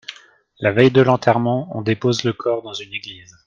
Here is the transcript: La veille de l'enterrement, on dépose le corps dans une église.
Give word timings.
La 0.57 0.71
veille 0.71 0.89
de 0.89 1.01
l'enterrement, 1.03 1.67
on 1.77 1.83
dépose 1.83 2.23
le 2.23 2.33
corps 2.33 2.63
dans 2.63 2.73
une 2.73 2.91
église. 2.91 3.37